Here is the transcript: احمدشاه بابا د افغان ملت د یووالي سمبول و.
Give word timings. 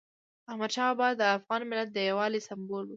احمدشاه 0.51 0.89
بابا 0.91 1.07
د 1.19 1.21
افغان 1.37 1.61
ملت 1.69 1.89
د 1.91 1.97
یووالي 2.09 2.39
سمبول 2.47 2.83
و. 2.85 2.89